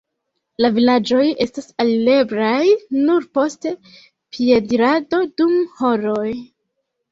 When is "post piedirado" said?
3.39-5.23